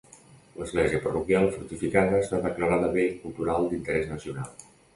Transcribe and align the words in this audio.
L'església 0.61 1.01
parroquial 1.03 1.45
fortificada 1.59 2.19
està 2.23 2.41
declarada 2.47 2.91
bé 2.99 3.07
cultural 3.27 3.69
d'interès 3.75 4.13
nacional. 4.17 4.53